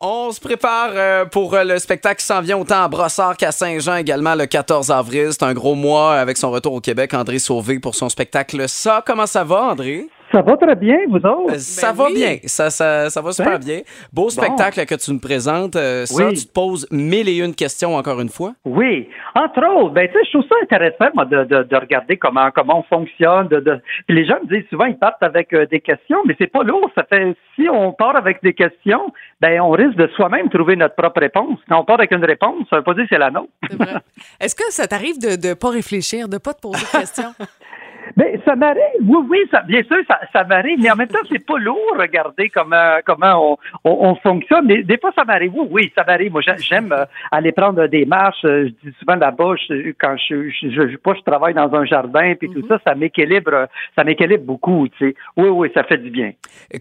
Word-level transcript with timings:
On 0.00 0.30
se 0.30 0.38
prépare 0.38 0.90
euh, 0.94 1.24
pour 1.24 1.54
euh, 1.54 1.64
le 1.64 1.76
spectacle 1.80 2.20
qui 2.20 2.26
s'en 2.26 2.40
vient 2.40 2.56
autant 2.56 2.84
à 2.84 2.88
Brossard 2.88 3.36
qu'à 3.36 3.50
Saint-Jean 3.50 3.96
également 3.96 4.36
le 4.36 4.46
14 4.46 4.92
avril. 4.92 5.30
C'est 5.32 5.42
un 5.42 5.54
gros 5.54 5.74
mois 5.74 6.14
avec 6.14 6.36
son 6.36 6.52
retour 6.52 6.74
au 6.74 6.80
Québec, 6.80 7.14
André 7.14 7.40
Sauvé 7.40 7.80
pour 7.80 7.96
son 7.96 8.08
spectacle 8.08 8.68
Ça. 8.68 9.02
Comment 9.04 9.26
ça 9.26 9.42
va, 9.42 9.64
André? 9.64 10.08
Ça 10.32 10.42
va 10.42 10.56
très 10.58 10.76
bien, 10.76 10.98
vous 11.08 11.16
autres? 11.16 11.54
Euh, 11.54 11.58
ça 11.58 11.92
va 11.92 12.04
oui. 12.06 12.14
bien. 12.14 12.36
Ça, 12.44 12.68
ça, 12.70 13.08
ça 13.08 13.22
va 13.22 13.32
super 13.32 13.58
Ben, 13.58 13.64
bien. 13.64 13.80
Beau 14.12 14.28
spectacle 14.28 14.84
que 14.84 14.94
tu 14.94 15.12
nous 15.12 15.20
présentes. 15.20 15.74
Euh, 15.76 16.04
ça, 16.04 16.26
Oui. 16.26 16.34
tu 16.34 16.46
te 16.46 16.52
poses 16.52 16.86
mille 16.90 17.28
et 17.28 17.38
une 17.38 17.54
questions 17.54 17.94
encore 17.96 18.20
une 18.20 18.28
fois. 18.28 18.52
Oui. 18.64 19.08
Entre 19.34 19.64
autres, 19.66 19.94
ben, 19.94 20.06
tu 20.08 20.12
sais, 20.12 20.18
je 20.26 20.38
trouve 20.38 20.48
ça 20.48 20.56
intéressant, 20.62 21.10
moi, 21.14 21.24
de, 21.24 21.44
de, 21.44 21.62
de 21.62 21.76
regarder 21.76 22.16
comment, 22.18 22.50
comment 22.54 22.80
on 22.80 22.82
fonctionne. 22.82 23.48
De, 23.48 23.80
les 24.08 24.26
gens 24.26 24.38
me 24.42 24.48
disent 24.54 24.68
souvent, 24.68 24.84
ils 24.84 24.98
partent 24.98 25.22
avec 25.22 25.52
euh, 25.54 25.66
des 25.66 25.80
questions, 25.80 26.18
mais 26.26 26.34
c'est 26.38 26.46
pas 26.52 26.62
lourd. 26.62 26.90
Ça 26.94 27.04
fait, 27.04 27.34
si 27.54 27.68
on 27.70 27.92
part 27.92 28.16
avec 28.16 28.42
des 28.42 28.52
questions, 28.54 29.12
ben, 29.40 29.60
on 29.60 29.70
risque 29.70 29.96
de 29.96 30.08
soi-même 30.16 30.50
trouver 30.50 30.76
notre 30.76 30.94
propre 30.94 31.20
réponse. 31.20 31.58
Quand 31.68 31.80
on 31.80 31.84
part 31.84 31.98
avec 31.98 32.10
une 32.12 32.24
réponse, 32.24 32.66
ça 32.68 32.76
veut 32.76 32.82
pas 32.82 32.94
dire 32.94 33.04
que 33.04 33.08
c'est 33.10 33.18
la 33.18 33.30
nôtre. 33.30 33.48
C'est 33.70 33.76
vrai. 33.76 33.94
Est-ce 34.40 34.54
que 34.54 34.64
ça 34.70 34.86
t'arrive 34.86 35.18
de 35.18 35.48
ne 35.48 35.54
pas 35.54 35.70
réfléchir, 35.70 36.28
de 36.28 36.38
pas 36.38 36.52
te 36.54 36.60
poser 36.60 36.84
de 36.84 36.98
questions? 37.00 37.32
Ben, 38.18 38.36
ça 38.44 38.56
m'arrive. 38.56 38.80
Oui, 39.06 39.18
oui, 39.30 39.38
ça, 39.52 39.62
bien 39.62 39.80
sûr, 39.84 39.96
ça, 40.08 40.18
ça 40.32 40.42
m'arrive. 40.42 40.78
Mais 40.80 40.90
en 40.90 40.96
même 40.96 41.06
temps, 41.06 41.20
c'est 41.30 41.44
pas 41.46 41.56
lourd, 41.58 41.78
regarder 41.96 42.48
comment, 42.48 42.96
comment 43.06 43.52
on, 43.52 43.56
on, 43.90 44.08
on 44.10 44.14
fonctionne. 44.16 44.66
Mais 44.66 44.82
des 44.82 44.98
fois, 44.98 45.12
ça 45.16 45.24
m'arrive. 45.24 45.52
Oui, 45.54 45.66
oui, 45.70 45.92
ça 45.96 46.02
m'arrive. 46.04 46.32
Moi, 46.32 46.42
j'a- 46.44 46.56
j'aime 46.56 46.90
euh, 46.92 47.04
aller 47.30 47.52
prendre 47.52 47.86
des 47.86 48.04
marches. 48.04 48.44
Euh, 48.44 48.68
Je 48.82 48.88
dis 48.88 48.94
souvent 48.98 49.14
là-bas, 49.14 49.54
je- 49.68 49.92
quand 50.00 50.16
je, 50.28 50.50
je, 50.50 50.68
je, 50.68 50.96
pas, 50.96 51.14
je 51.14 51.22
travaille 51.22 51.54
dans 51.54 51.72
un 51.72 51.84
jardin, 51.84 52.34
puis 52.38 52.50
tout 52.50 52.64
ça, 52.66 52.80
ça 52.84 52.96
m'équilibre, 52.96 53.52
euh, 53.54 53.66
ça 53.96 54.02
m'équilibre 54.02 54.42
beaucoup, 54.44 54.88
tu 54.98 55.10
sais. 55.10 55.14
Oui, 55.36 55.48
oui, 55.48 55.70
ça 55.72 55.84
fait 55.84 55.98
du 55.98 56.10
bien. 56.10 56.32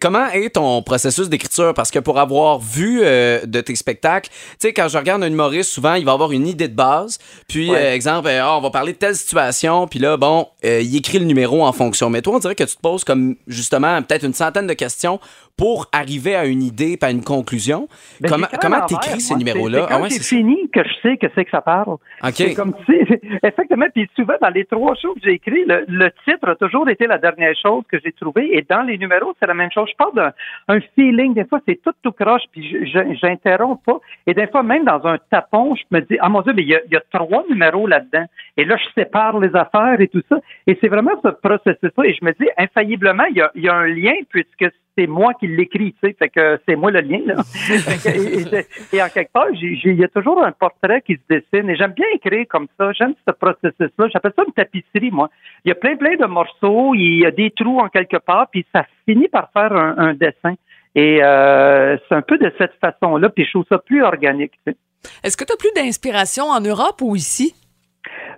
Comment 0.01 0.25
est 0.33 0.55
ton 0.55 0.81
processus 0.81 1.29
d'écriture? 1.29 1.73
Parce 1.75 1.91
que 1.91 1.99
pour 1.99 2.19
avoir 2.19 2.57
vu 2.57 3.01
euh, 3.03 3.45
de 3.45 3.61
tes 3.61 3.75
spectacles, 3.75 4.29
tu 4.31 4.37
sais, 4.57 4.73
quand 4.73 4.87
je 4.87 4.97
regarde 4.97 5.21
un 5.21 5.27
humoriste, 5.27 5.69
souvent, 5.71 5.93
il 5.93 6.03
va 6.05 6.13
avoir 6.13 6.31
une 6.31 6.47
idée 6.47 6.67
de 6.67 6.75
base. 6.75 7.19
Puis, 7.47 7.69
Ouais. 7.69 7.77
euh, 7.77 7.93
exemple, 7.93 8.27
euh, 8.27 8.41
Ah, 8.41 8.57
on 8.57 8.61
va 8.61 8.71
parler 8.71 8.93
de 8.93 8.97
telle 8.97 9.13
situation. 9.15 9.85
Puis 9.87 9.99
là, 9.99 10.17
bon, 10.17 10.47
il 10.63 10.95
écrit 10.97 11.19
le 11.19 11.26
numéro 11.27 11.63
en 11.63 11.71
fonction. 11.71 12.09
Mais 12.09 12.21
toi, 12.21 12.35
on 12.35 12.39
dirait 12.39 12.55
que 12.55 12.63
tu 12.63 12.75
te 12.75 12.81
poses 12.81 13.03
comme, 13.03 13.35
justement, 13.47 14.01
peut-être 14.01 14.23
une 14.23 14.33
centaine 14.33 14.67
de 14.67 14.73
questions 14.73 15.19
pour 15.57 15.87
arriver 15.91 16.35
à 16.35 16.45
une 16.45 16.61
idée 16.61 16.97
à 17.01 17.09
une 17.11 17.23
conclusion. 17.23 17.87
Ben, 18.21 18.29
comment 18.29 18.47
comment 18.61 18.85
t'écris 18.85 19.21
ces 19.21 19.35
numéros-là? 19.35 19.87
C'est- 19.87 19.93
quand 19.93 20.01
ouais, 20.03 20.09
fini 20.09 20.69
que 20.71 20.83
je 20.83 20.93
sais 21.01 21.17
que 21.17 21.27
c'est 21.33 21.45
que 21.45 21.51
ça 21.51 21.61
parle. 21.61 21.93
OK. 21.93 21.99
C'est 22.33 22.53
comme 22.53 22.73
si, 22.85 22.93
effectivement, 23.43 23.87
puis 23.93 24.09
souvent 24.15 24.35
dans 24.41 24.49
les 24.49 24.65
trois 24.65 24.95
shows 24.95 25.13
que 25.15 25.21
j'ai 25.23 25.33
écrits, 25.33 25.63
le, 25.65 25.85
le 25.87 26.11
titre 26.25 26.49
a 26.49 26.55
toujours 26.55 26.87
été 26.89 27.07
la 27.07 27.17
dernière 27.17 27.55
chose 27.61 27.83
que 27.91 27.97
j'ai 28.03 28.11
trouvée, 28.11 28.55
et 28.57 28.65
dans 28.69 28.81
les 28.81 28.97
numéros, 28.97 29.33
c'est 29.39 29.47
la 29.47 29.53
même 29.53 29.71
chose. 29.71 29.89
Je 29.91 29.95
parle 29.95 30.13
d'un 30.15 30.31
un 30.67 30.79
feeling, 30.95 31.33
des 31.33 31.45
fois 31.45 31.59
c'est 31.67 31.81
tout 31.81 31.93
tout 32.03 32.11
croche, 32.11 32.43
puis 32.51 32.91
j'interromps 33.21 33.81
pas, 33.83 33.99
et 34.27 34.33
des 34.33 34.47
fois 34.47 34.63
même 34.63 34.85
dans 34.85 35.05
un 35.07 35.17
tapon, 35.31 35.75
je 35.75 35.83
me 35.91 36.01
dis, 36.01 36.17
ah 36.19 36.29
mon 36.29 36.41
dieu, 36.41 36.53
mais 36.55 36.61
il 36.63 36.69
y 36.69 36.75
a, 36.75 36.81
y 36.91 36.95
a 36.95 37.01
trois 37.11 37.43
numéros 37.49 37.87
là-dedans, 37.87 38.25
et 38.57 38.65
là 38.65 38.77
je 38.77 39.01
sépare 39.01 39.39
les 39.39 39.55
affaires 39.55 39.99
et 39.99 40.07
tout 40.07 40.21
ça, 40.29 40.37
et 40.67 40.77
c'est 40.81 40.87
vraiment 40.87 41.13
ce 41.23 41.29
processus-là, 41.29 42.03
et 42.05 42.13
je 42.13 42.23
me 42.25 42.31
dis, 42.33 42.47
infailliblement, 42.57 43.25
il 43.31 43.37
y 43.37 43.41
a, 43.41 43.51
il 43.55 43.63
y 43.63 43.69
a 43.69 43.75
un 43.75 43.87
lien 43.87 44.13
puisque 44.29 44.71
c'est 44.97 45.07
moi 45.07 45.33
qui 45.35 45.47
l'écris, 45.47 45.93
tu 45.93 46.07
sais, 46.09 46.15
fait 46.17 46.29
que 46.29 46.59
c'est 46.67 46.75
moi 46.75 46.91
le 46.91 47.01
lien, 47.01 47.19
là. 47.25 47.35
Que- 48.03 48.95
et, 48.95 49.01
en 49.01 49.09
quelque 49.09 49.31
part, 49.31 49.47
il 49.51 49.99
y 49.99 50.03
a 50.03 50.07
toujours 50.07 50.43
un 50.43 50.51
portrait 50.51 51.01
qui 51.01 51.15
se 51.15 51.21
dessine, 51.29 51.69
et 51.69 51.75
j'aime 51.75 51.91
bien 51.93 52.07
écrire 52.15 52.45
comme 52.49 52.67
ça, 52.79 52.91
j'aime 52.93 53.13
ce 53.27 53.31
processus-là, 53.33 54.07
j'appelle 54.11 54.33
ça 54.35 54.43
une 54.47 54.53
tapisserie, 54.53 55.11
moi. 55.11 55.29
Il 55.65 55.69
y 55.69 55.71
a 55.71 55.75
plein, 55.75 55.95
plein 55.95 56.15
de 56.15 56.25
morceaux, 56.25 56.93
il 56.95 57.19
y 57.21 57.25
a 57.25 57.31
des 57.31 57.51
trous 57.51 57.79
en 57.79 57.89
quelque 57.89 58.17
part, 58.17 58.47
puis 58.51 58.65
ça 58.73 58.85
finit 59.07 59.27
par 59.27 59.51
faire 59.51 59.73
un, 59.73 59.95
un 59.97 60.13
dessin. 60.13 60.55
Et 60.95 61.19
euh, 61.21 61.97
c'est 62.07 62.15
un 62.15 62.21
peu 62.21 62.37
de 62.37 62.51
cette 62.57 62.73
façon-là, 62.81 63.29
puis 63.29 63.45
je 63.45 63.51
trouve 63.51 63.65
ça 63.69 63.77
plus 63.77 64.03
organique. 64.03 64.53
tu 64.65 64.71
sais. 64.71 64.77
Est-ce 65.23 65.37
que 65.37 65.43
tu 65.45 65.53
as 65.53 65.57
plus 65.57 65.71
d'inspiration 65.75 66.45
en 66.45 66.59
Europe 66.59 67.01
ou 67.01 67.15
ici? 67.15 67.53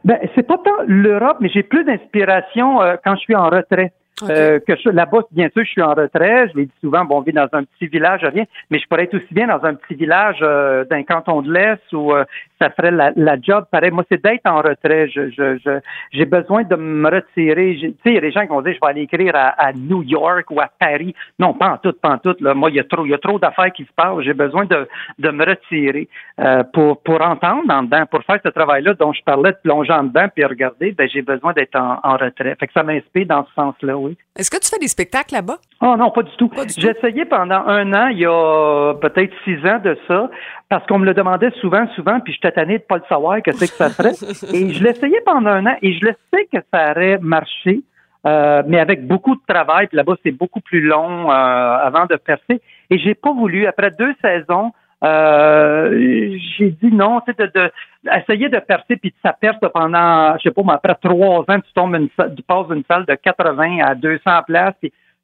Ben, 0.04 0.18
c'est 0.36 0.44
pas 0.44 0.58
tant 0.58 0.84
l'Europe, 0.88 1.38
mais 1.40 1.50
j'ai 1.50 1.64
plus 1.64 1.84
d'inspiration 1.84 2.82
euh, 2.82 2.96
quand 3.04 3.16
je 3.16 3.22
suis 3.22 3.36
en 3.36 3.50
retrait. 3.50 3.92
OK. 4.22 4.30
Euh, 4.30 4.60
que 4.60 4.90
là-bas, 4.90 5.20
bien 5.32 5.50
sûr, 5.50 5.64
je 5.64 5.70
suis 5.70 5.82
en 5.82 5.94
retrait. 5.94 6.50
Je 6.50 6.58
l'ai 6.58 6.66
dit 6.66 6.72
souvent, 6.82 7.06
bon, 7.06 7.18
on 7.18 7.22
vit 7.22 7.32
dans 7.34 7.48
un 7.54 7.64
petit 7.64 7.88
village, 7.88 8.22
rien, 8.24 8.44
mais 8.70 8.80
je 8.80 8.88
pourrais 8.88 9.04
être 9.04 9.16
aussi 9.16 9.34
bien 9.34 9.48
dans 9.48 9.64
un 9.66 9.74
petit 9.76 9.96
village 9.96 10.38
euh, 10.42 10.84
d'un 10.86 11.04
canton 11.04 11.42
de 11.42 11.52
l'Est 11.52 11.82
où 11.94 12.14
euh, 12.14 12.24
ça 12.62 12.70
ferait 12.70 12.92
la, 12.92 13.12
la 13.16 13.36
job 13.42 13.66
pareil. 13.72 13.92
Moi, 13.92 14.04
c'est 14.10 14.22
d'être 14.24 14.46
en 14.46 14.58
retrait. 14.62 15.08
Je, 15.10 15.30
je, 15.30 15.58
je- 15.64 15.80
j'ai 16.12 16.26
besoin 16.26 16.64
de 16.64 16.76
me 16.76 17.10
retirer. 17.10 17.78
Tu 17.80 17.90
sais, 17.90 17.96
il 18.06 18.14
y 18.16 18.18
a 18.18 18.22
des 18.22 18.32
gens 18.32 18.42
qui 18.42 18.48
vont 18.48 18.62
dire, 18.62 18.74
je 18.74 18.80
vais 18.86 18.92
aller 18.92 19.02
écrire 19.02 19.36
à, 19.36 19.50
à 19.50 19.74
New 19.74 20.04
York 20.04 20.50
ou 20.52 20.60
à 20.60 20.68
Paris. 20.80 21.16
Non, 21.38 21.54
pas 21.54 21.70
en 21.70 21.78
tout, 21.78 21.94
pas 21.94 22.10
en 22.10 22.18
tout. 22.18 22.36
Là. 22.42 22.54
Moi, 22.54 22.70
il 22.72 22.76
y 22.76 22.80
a 22.80 22.84
trop, 22.84 23.06
il 23.06 23.12
y 23.12 23.14
a 23.14 23.18
trop 23.18 23.40
d'affaires 23.40 23.72
qui 23.72 23.84
se 23.86 23.92
passent. 23.96 24.22
J'ai 24.22 24.34
besoin 24.34 24.66
de, 24.66 24.88
de 25.20 25.30
me 25.32 25.46
retirer 25.46 26.08
euh, 26.40 26.64
pour, 26.74 27.02
pour 27.02 27.22
entendre 27.22 27.74
en 27.74 27.84
dedans, 27.84 28.06
pour 28.10 28.24
faire 28.24 28.40
ce 28.44 28.50
travail-là 28.50 28.94
dont 28.96 29.14
je 29.14 29.22
parlais 29.24 29.52
de 29.52 29.58
plonger 29.64 29.94
en 29.94 30.04
dedans 30.04 30.28
puis 30.34 30.44
regarder. 30.44 30.92
Ben, 30.92 31.08
j'ai 31.08 31.22
besoin 31.22 31.54
d'être 31.54 31.76
en, 31.76 32.00
en 32.04 32.18
retrait. 32.18 32.56
Fait 32.60 32.68
que 32.68 32.74
ça 32.74 32.84
m'inspire 32.84 33.26
dans 33.28 33.46
ce 33.46 33.54
sens-là. 33.54 33.96
Est-ce 34.36 34.50
que 34.50 34.58
tu 34.58 34.70
fais 34.70 34.80
des 34.80 34.88
spectacles 34.88 35.34
là-bas? 35.34 35.58
Oh 35.82 35.96
non, 35.98 36.12
pas 36.12 36.24
du 36.24 36.32
tout. 36.38 36.50
Pas 36.50 36.66
du 36.66 36.74
tout. 36.74 36.82
J'ai 36.82 36.92
essayé 36.92 37.26
pendant 37.26 37.66
un 37.66 37.94
an, 37.94 38.08
il 38.08 38.20
y 38.20 38.26
a 38.26 38.94
peut-être 38.96 39.34
six 39.44 39.58
ans 39.66 39.80
de 39.84 39.98
ça, 40.08 40.30
parce 40.70 40.86
qu'on 40.88 41.00
me 41.00 41.06
le 41.06 41.14
demandait 41.14 41.52
souvent, 41.62 41.88
souvent, 41.96 42.20
puis 42.20 42.34
j'étais 42.34 42.52
tanné 42.52 42.78
de 42.78 42.84
pas 42.84 42.98
le 42.98 43.04
savoir 43.10 43.42
que 43.42 43.52
c'est 43.52 43.68
que 43.68 43.74
ça 43.74 43.90
ferait. 43.90 44.14
et 44.54 44.74
je 44.74 44.84
l'essayais 44.84 45.22
pendant 45.26 45.52
un 45.52 45.66
an, 45.66 45.76
et 45.82 45.94
je 45.94 46.06
le 46.06 46.16
sais 46.34 46.48
que 46.52 46.60
ça 46.74 46.92
aurait 46.92 47.18
marché, 47.20 47.82
euh, 48.26 48.64
mais 48.68 48.80
avec 48.80 49.08
beaucoup 49.08 49.36
de 49.36 49.42
travail, 49.48 49.88
puis 49.88 49.98
là-bas, 49.98 50.16
c'est 50.24 50.32
beaucoup 50.32 50.62
plus 50.62 50.82
long 50.82 51.32
euh, 51.32 51.34
avant 51.34 52.06
de 52.06 52.16
percer. 52.16 52.62
Et 52.90 52.98
j'ai 53.00 53.16
pas 53.16 53.32
voulu. 53.32 53.66
Après 53.66 53.92
deux 53.92 54.14
saisons, 54.22 54.72
euh, 55.04 56.29
j'ai 56.60 56.72
dit 56.72 56.92
non, 56.92 57.22
c'est 57.26 57.38
de, 57.40 57.46
de 57.46 57.72
essayer 58.18 58.50
de 58.50 58.60
percer 58.60 58.98
puis 58.98 59.14
ça 59.24 59.34
perce 59.34 59.58
pendant, 59.74 60.38
je 60.38 60.44
sais 60.44 60.52
pas, 60.52 60.62
mais 60.64 60.74
après 60.74 60.96
trois 61.02 61.40
ans, 61.40 61.60
tu 61.60 61.74
tombes 61.74 61.96
une, 61.96 62.10
tu 62.10 62.44
passes 62.44 62.68
d'une 62.68 62.84
salle 62.88 63.06
de 63.06 63.16
80 63.16 63.80
à 63.84 63.96
200 63.96 64.44
places. 64.46 64.76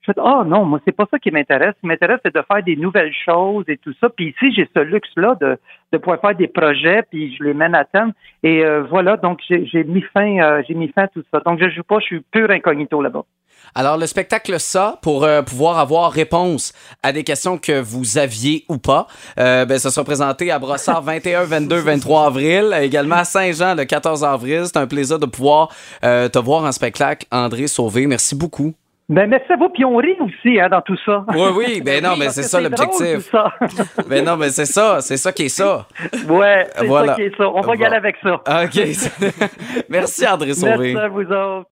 Je 0.06 0.14
fais, 0.14 0.20
oh 0.22 0.44
non, 0.46 0.66
moi, 0.66 0.80
c'est 0.86 0.96
pas 0.96 1.08
ça 1.10 1.20
qui 1.20 1.32
m'intéresse. 1.32 1.74
Ce 1.76 1.82
qui 1.82 1.88
m'intéresse, 1.88 2.20
c'est 2.24 2.34
de 2.34 2.42
faire 2.42 2.64
des 2.64 2.76
nouvelles 2.76 3.14
choses 3.26 3.66
et 3.68 3.78
tout 3.78 3.94
ça. 4.00 4.10
Puis 4.10 4.30
ici, 4.30 4.54
j'ai 4.56 4.70
ce 4.76 4.82
luxe-là 4.82 5.36
de, 5.42 5.58
de 5.92 5.98
pouvoir 5.98 6.20
faire 6.22 6.36
des 6.36 6.48
projets, 6.48 7.04
puis 7.10 7.36
je 7.36 7.44
les 7.44 7.54
mène 7.54 7.76
à 7.76 7.86
terme. 7.86 8.12
Et 8.44 8.64
euh, 8.64 8.84
voilà, 8.84 9.18
donc 9.18 9.40
j'ai 9.48 9.84
mis 9.84 10.02
fin, 10.14 10.40
euh, 10.40 10.64
j'ai 10.68 10.74
mis 10.74 10.90
fin 10.90 11.04
à 11.04 11.08
tout 11.08 11.24
ça. 11.34 11.40
Donc 11.46 11.60
je 11.60 11.70
joue 11.70 11.84
pas, 11.84 12.00
je 12.00 12.06
suis 12.06 12.20
pur 12.20 12.50
incognito 12.52 13.02
là-bas. 13.02 13.24
Alors, 13.74 13.98
le 13.98 14.06
spectacle 14.06 14.60
Ça, 14.60 15.00
pour 15.02 15.24
euh, 15.24 15.42
pouvoir 15.42 15.80
avoir 15.80 16.12
réponse 16.12 16.72
à 17.02 17.12
des 17.12 17.24
questions 17.24 17.58
que 17.58 17.82
vous 17.82 18.18
aviez 18.18 18.64
ou 18.70 18.78
pas, 18.78 19.08
ben, 19.38 19.78
ça 19.80 19.90
sera 19.90 20.06
présenté 20.06 20.52
à 20.52 20.60
Brossard 20.60 21.02
21, 21.02 21.46
22, 21.46 21.78
23 21.78 22.28
avril, 22.28 22.76
également 22.80 23.16
à 23.16 23.24
Saint-Jean 23.24 23.74
le 23.74 23.86
14 23.86 24.24
avril. 24.24 24.64
C'est 24.66 24.78
un 24.78 24.88
plaisir 24.88 25.18
de 25.18 25.26
pouvoir 25.26 25.70
te 26.02 26.40
voir 26.40 26.64
en 26.64 26.72
spectacle, 26.72 27.26
André 27.32 27.68
Sauvé. 27.68 28.06
Merci 28.06 28.36
beaucoup. 28.36 28.76
Ben 29.08 29.28
merci 29.30 29.52
à 29.52 29.56
vous, 29.56 29.70
puis 29.70 29.86
on 29.86 29.96
rit 29.98 30.18
aussi 30.20 30.60
hein, 30.60 30.68
dans 30.70 30.82
tout 30.82 30.98
ça. 31.06 31.24
Oui, 31.36 31.50
oui, 31.56 31.82
ben 31.86 32.04
non, 32.04 32.16
mais 32.18 32.30
c'est 32.30 32.42
ça 32.44 32.60
l'objectif. 32.60 33.32
Ben 34.10 34.26
non, 34.26 34.36
mais 34.36 34.50
c'est 34.50 34.66
ça, 34.66 35.00
c'est 35.02 35.18
ça 35.18 35.32
qui 35.32 35.44
est 35.44 35.50
ça. 35.50 35.86
Ouais, 36.28 36.68
c'est 36.76 36.88
Voilà. 36.88 37.14
ça 37.14 37.16
qui 37.16 37.22
est 37.24 37.38
ça. 37.38 37.48
On 37.50 37.62
va 37.62 37.76
y 37.76 37.86
aller 37.86 37.96
avec 37.96 38.16
ça. 38.24 38.36
OK. 38.64 39.50
Merci, 39.90 40.28
André 40.28 40.54
Sauvé. 40.54 40.94
Merci 40.94 40.98
à 40.98 41.08
vous 41.08 41.22
autres. 41.22 41.70